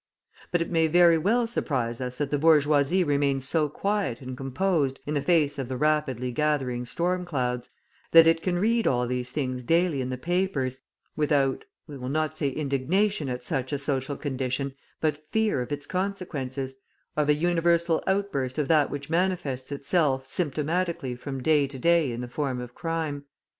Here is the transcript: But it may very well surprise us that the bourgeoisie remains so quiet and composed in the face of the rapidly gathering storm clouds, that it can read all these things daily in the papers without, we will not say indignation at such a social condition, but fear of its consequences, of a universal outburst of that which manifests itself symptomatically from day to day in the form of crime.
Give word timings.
But 0.51 0.63
it 0.63 0.71
may 0.71 0.87
very 0.87 1.19
well 1.19 1.45
surprise 1.45 2.01
us 2.01 2.15
that 2.17 2.31
the 2.31 2.39
bourgeoisie 2.39 3.03
remains 3.03 3.47
so 3.47 3.69
quiet 3.69 4.19
and 4.19 4.35
composed 4.35 4.99
in 5.05 5.13
the 5.13 5.21
face 5.21 5.59
of 5.59 5.69
the 5.69 5.77
rapidly 5.77 6.31
gathering 6.31 6.87
storm 6.87 7.23
clouds, 7.23 7.69
that 8.09 8.25
it 8.25 8.41
can 8.41 8.57
read 8.57 8.87
all 8.87 9.05
these 9.05 9.29
things 9.29 9.63
daily 9.63 10.01
in 10.01 10.09
the 10.09 10.17
papers 10.17 10.79
without, 11.15 11.65
we 11.85 11.99
will 11.99 12.09
not 12.09 12.35
say 12.35 12.49
indignation 12.49 13.29
at 13.29 13.43
such 13.43 13.71
a 13.71 13.77
social 13.77 14.17
condition, 14.17 14.73
but 15.01 15.27
fear 15.27 15.61
of 15.61 15.71
its 15.71 15.85
consequences, 15.85 16.77
of 17.15 17.29
a 17.29 17.35
universal 17.35 18.03
outburst 18.07 18.57
of 18.57 18.67
that 18.67 18.89
which 18.89 19.07
manifests 19.11 19.71
itself 19.71 20.25
symptomatically 20.25 21.15
from 21.15 21.43
day 21.43 21.67
to 21.67 21.77
day 21.77 22.11
in 22.11 22.21
the 22.21 22.27
form 22.27 22.59
of 22.59 22.73
crime. 22.73 23.25